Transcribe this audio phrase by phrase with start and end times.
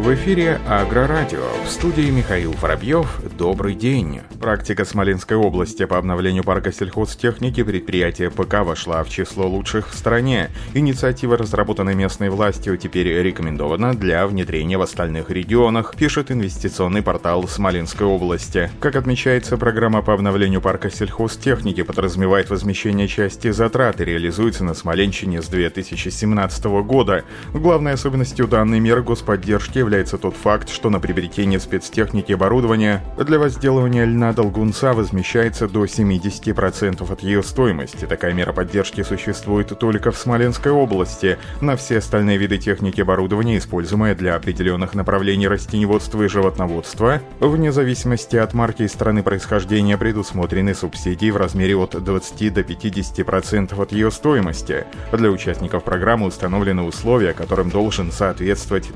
[0.00, 1.44] В эфире Агрорадио.
[1.62, 3.20] В студии Михаил Воробьев.
[3.36, 4.22] Добрый день.
[4.40, 10.48] Практика Смоленской области по обновлению парка сельхозтехники предприятия ПК вошла в число лучших в стране.
[10.72, 18.06] Инициатива, разработанная местной властью, теперь рекомендована для внедрения в остальных регионах, пишет инвестиционный портал Смоленской
[18.06, 18.70] области.
[18.80, 25.42] Как отмечается, программа по обновлению парка сельхозтехники подразумевает возмещение части затрат и реализуется на Смоленщине
[25.42, 27.24] с 2017 года.
[27.52, 33.40] Главной особенностью данной меры господдержки является тот факт, что на приобретение спецтехники и оборудования для
[33.40, 38.04] возделывания льна долгунца возмещается до 70% от ее стоимости.
[38.04, 41.38] Такая мера поддержки существует только в Смоленской области.
[41.60, 47.72] На все остальные виды техники и оборудования, используемые для определенных направлений растеневодства и животноводства, вне
[47.72, 53.90] зависимости от марки и страны происхождения предусмотрены субсидии в размере от 20 до 50% от
[53.90, 54.84] ее стоимости.
[55.10, 58.86] Для участников программы установлены условия, которым должен соответствовать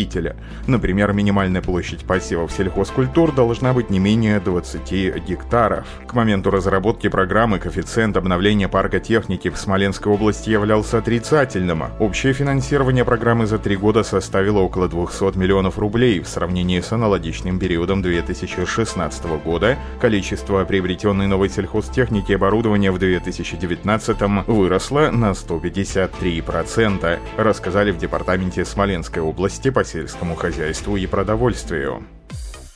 [0.00, 0.36] товаропроизводителя.
[0.66, 5.86] Например, минимальная площадь посевов сельхозкультур должна быть не менее 20 гектаров.
[6.06, 11.84] К моменту разработки программы коэффициент обновления парка техники в Смоленской области являлся отрицательным.
[11.98, 16.20] Общее финансирование программы за три года составило около 200 миллионов рублей.
[16.20, 24.46] В сравнении с аналогичным периодом 2016 года количество приобретенной новой сельхозтехники и оборудования в 2019
[24.46, 32.04] выросло на 153%, рассказали в департаменте Смоленской области по сельскому хозяйству и продовольствию.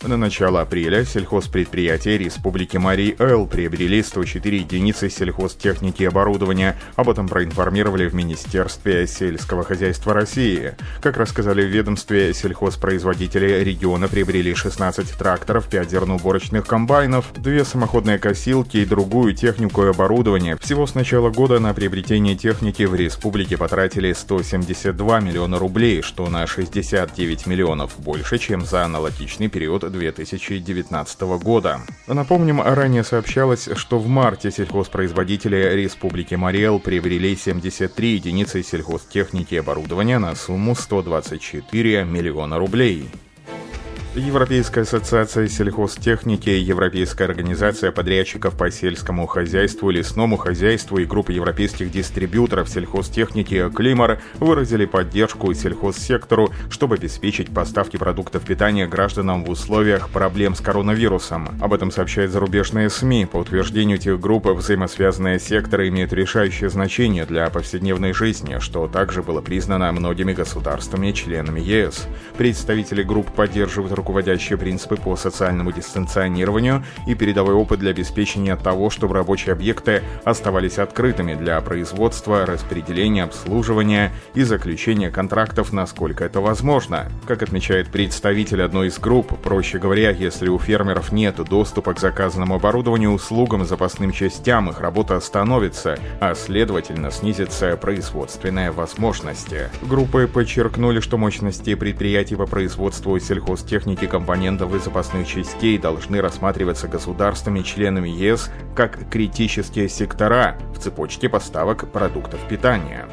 [0.07, 6.77] На начало апреля сельхозпредприятия Республики Марий Эл приобрели 104 единицы сельхозтехники и оборудования.
[6.97, 10.75] Об этом проинформировали в Министерстве сельского хозяйства России.
[11.01, 18.77] Как рассказали в ведомстве, сельхозпроизводители региона приобрели 16 тракторов, 5 зерноуборочных комбайнов, 2 самоходные косилки
[18.77, 20.59] и другую технику и оборудование.
[20.61, 26.47] Всего с начала года на приобретение техники в республике потратили 172 миллиона рублей, что на
[26.47, 31.81] 69 миллионов больше, чем за аналогичный период 2019 года.
[32.07, 40.19] Напомним, ранее сообщалось, что в марте сельхозпроизводители Республики Мариэл приобрели 73 единицы сельхозтехники и оборудования
[40.19, 43.09] на сумму 124 миллиона рублей.
[44.17, 52.69] Европейская ассоциация сельхозтехники, Европейская организация подрядчиков по сельскому хозяйству, лесному хозяйству и группа европейских дистрибьюторов
[52.69, 60.61] сельхозтехники «Климар» выразили поддержку сельхозсектору, чтобы обеспечить поставки продуктов питания гражданам в условиях проблем с
[60.61, 61.49] коронавирусом.
[61.61, 63.27] Об этом сообщают зарубежные СМИ.
[63.27, 69.41] По утверждению этих групп, взаимосвязанные секторы имеют решающее значение для повседневной жизни, что также было
[69.41, 72.07] признано многими государствами и членами ЕС.
[72.39, 79.15] Представители групп поддерживают руководящие принципы по социальному дистанционированию и передовой опыт для обеспечения того, чтобы
[79.15, 87.11] рабочие объекты оставались открытыми для производства, распределения, обслуживания и заключения контрактов, насколько это возможно.
[87.27, 92.57] Как отмечает представитель одной из групп, проще говоря, если у фермеров нет доступа к заказанному
[92.57, 99.55] оборудованию, услугам, запасным частям, их работа остановится, а следовательно снизится производственная возможность.
[99.81, 106.89] Группы подчеркнули, что мощности предприятий по производству сельхозтехники техники, компонентов и запасных частей должны рассматриваться
[106.89, 113.07] государствами-членами ЕС как критические сектора в цепочке поставок продуктов питания.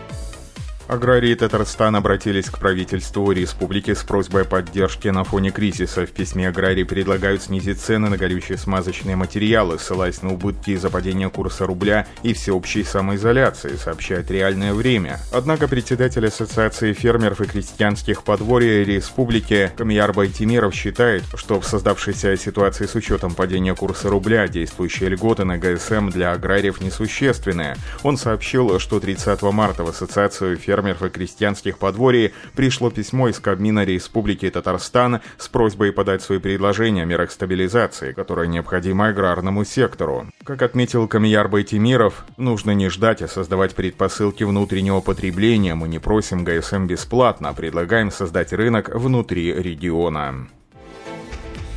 [0.91, 6.05] Аграрии Татарстана обратились к правительству республики с просьбой поддержки на фоне кризиса.
[6.05, 11.29] В письме аграрии предлагают снизить цены на горючие смазочные материалы, ссылаясь на убытки из-за падения
[11.29, 15.21] курса рубля и всеобщей самоизоляции, сообщает «Реальное время».
[15.31, 22.85] Однако председатель Ассоциации фермеров и крестьянских подворий республики Камияр Байтимиров считает, что в создавшейся ситуации
[22.85, 27.77] с учетом падения курса рубля действующие льготы на ГСМ для аграриев несущественные.
[28.03, 33.39] Он сообщил, что 30 марта в Ассоциацию фермеров фермеров и крестьянских подворий пришло письмо из
[33.39, 40.27] Кабмина Республики Татарстан с просьбой подать свои предложения о мерах стабилизации, которые необходимы аграрному сектору.
[40.43, 45.75] Как отметил Камияр Байтимиров, нужно не ждать, а создавать предпосылки внутреннего потребления.
[45.75, 50.47] Мы не просим ГСМ бесплатно, а предлагаем создать рынок внутри региона.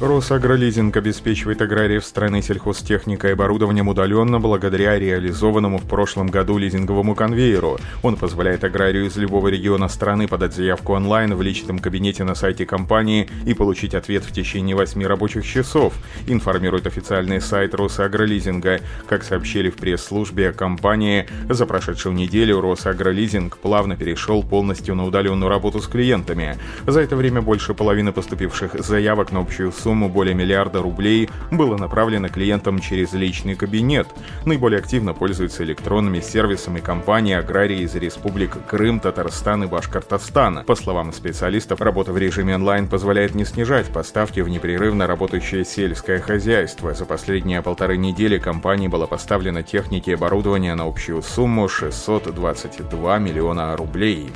[0.00, 7.78] Росагролизинг обеспечивает аграриев страны сельхозтехникой и оборудованием удаленно благодаря реализованному в прошлом году лизинговому конвейеру.
[8.02, 12.66] Он позволяет аграрию из любого региона страны подать заявку онлайн в личном кабинете на сайте
[12.66, 15.94] компании и получить ответ в течение 8 рабочих часов,
[16.26, 18.80] информирует официальный сайт Росагролизинга.
[19.08, 25.80] Как сообщили в пресс-службе компании, за прошедшую неделю Росагролизинг плавно перешел полностью на удаленную работу
[25.80, 26.58] с клиентами.
[26.84, 32.30] За это время больше половины поступивших заявок на общую сумму более миллиарда рублей было направлено
[32.30, 34.08] клиентам через личный кабинет.
[34.46, 40.64] Наиболее активно пользуются электронными сервисами компании аграрии из республик Крым, Татарстан и Башкортостан.
[40.64, 46.18] По словам специалистов, работа в режиме онлайн позволяет не снижать поставки в непрерывно работающее сельское
[46.18, 46.94] хозяйство.
[46.94, 53.76] За последние полторы недели компании было поставлено техники и оборудование на общую сумму 622 миллиона
[53.76, 54.30] рублей.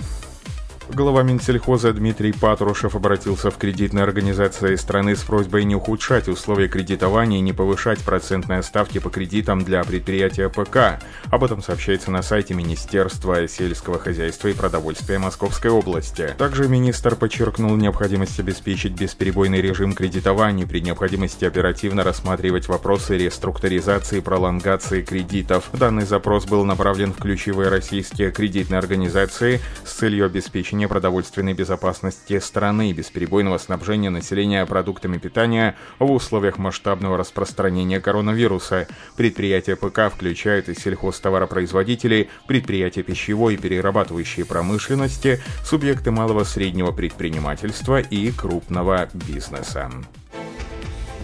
[0.91, 7.39] Глава Минсельхоза Дмитрий Патрушев обратился в кредитные организации страны с просьбой не ухудшать условия кредитования
[7.39, 10.99] и не повышать процентные ставки по кредитам для предприятия ПК.
[11.31, 16.35] Об этом сообщается на сайте Министерства сельского хозяйства и продовольствия Московской области.
[16.39, 24.23] Также министр подчеркнул необходимость обеспечить бесперебойный режим кредитования при необходимости оперативно рассматривать вопросы реструктуризации и
[24.23, 25.69] пролонгации кредитов.
[25.75, 32.39] Данный запрос был направлен в ключевые российские кредитные организации с целью обеспечения обеспечения продовольственной безопасности
[32.39, 38.87] страны и бесперебойного снабжения населения продуктами питания в условиях масштабного распространения коронавируса.
[39.17, 48.31] Предприятия ПК включают и сельхозтоваропроизводителей, предприятия пищевой и перерабатывающей промышленности, субъекты малого среднего предпринимательства и
[48.31, 49.91] крупного бизнеса.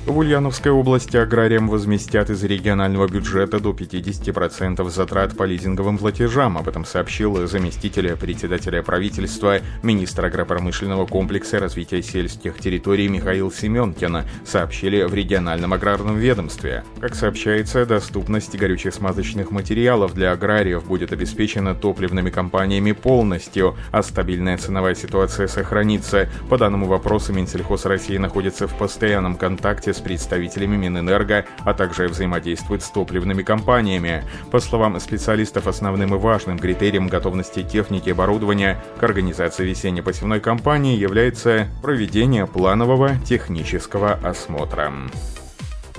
[0.06, 6.58] В Ульяновской области аграриям возместят из регионального бюджета до 50% затрат по лизинговым платежам.
[6.58, 15.04] Об этом сообщил заместитель председателя правительства, министр агропромышленного комплекса развития сельских территорий Михаил Семенкин, сообщили
[15.04, 16.84] в региональном аграрном ведомстве.
[17.00, 24.94] Как сообщается, доступность горюче-смазочных материалов для аграриев будет обеспечена топливными компаниями полностью, а стабильная ценовая
[24.94, 26.28] ситуация сохранится.
[26.50, 32.82] По данному вопросу Минсельхоз России находится в постоянном контакте с представителями Минэнерго, а также взаимодействует
[32.82, 34.24] с топливными компаниями.
[34.50, 40.96] По словам специалистов, основным и важным критерием готовности техники и оборудования к организации весенне-посевной кампании
[40.96, 44.92] является проведение планового технического осмотра.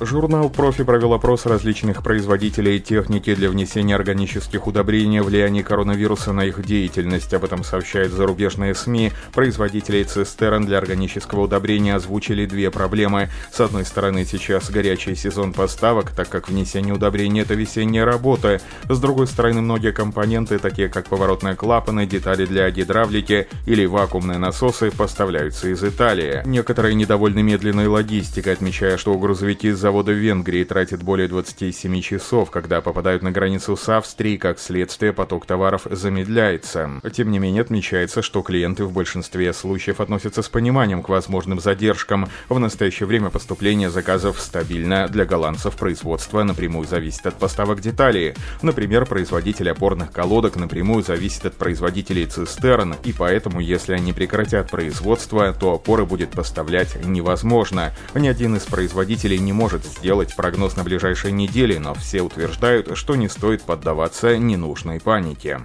[0.02, 6.66] Журнал «Профи» провел опрос различных производителей техники для внесения органических удобрений влияние коронавируса на их
[6.66, 7.34] деятельность.
[7.34, 9.14] Об этом сообщают зарубежные СМИ.
[9.34, 13.30] Производители цистерн для органического удобрения озвучили две проблемы.
[13.54, 18.60] С одной стороны, сейчас горячий сезон поставок, так как внесение удобрений– это весенняя работа.
[18.90, 24.92] С другой стороны, многие компоненты, такие как поворотные клапаны, детали для гидравлики или вакуумные насосы,
[24.92, 26.42] поставляются из Италии.
[26.46, 32.50] Некоторые недовольны медленной логистикой, отмечая, что грузовики с завода в Венгрии тратят более 27 часов,
[32.50, 36.90] когда попадают на границу с Австрией, как следствие поток товаров замедляется.
[37.14, 42.30] Тем не менее, отмечается, что клиенты в большинстве случаев относятся с пониманием к возможным задержкам.
[42.50, 45.08] В настоящее время поступление заказов стабильно.
[45.08, 48.34] Для голландцев производство напрямую зависит от поставок деталей.
[48.64, 55.54] Например, производитель опорных колодок напрямую зависит от производителей цистерн, и поэтому, если они прекратят производство,
[55.54, 57.94] то опоры будет поставлять невозможно.
[58.16, 62.98] Ни один из производителей не может может сделать прогноз на ближайшие недели, но все утверждают,
[62.98, 65.60] что не стоит поддаваться ненужной панике.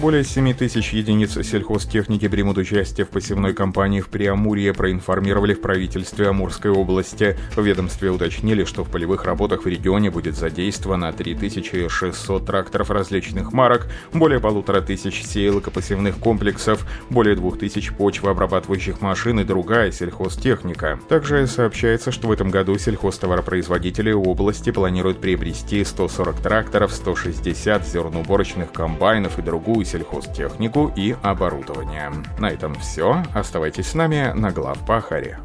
[0.00, 6.28] Более 7 тысяч единиц сельхозтехники примут участие в посевной кампании в Приамурье, проинформировали в правительстве
[6.28, 7.38] Амурской области.
[7.54, 13.88] В ведомстве уточнили, что в полевых работах в регионе будет задействовано 3600 тракторов различных марок,
[14.12, 21.00] более полутора тысяч сеялок и посевных комплексов, более двух тысяч почвообрабатывающих машин и другая сельхозтехника.
[21.08, 29.38] Также сообщается, что в этом году сельхозтоваропроизводители области планируют приобрести 140 тракторов, 160 зерноуборочных комбайнов
[29.38, 32.12] и другую сельхозтехнику и оборудование.
[32.38, 33.22] На этом все.
[33.34, 35.38] Оставайтесь с нами на глав Пахаре.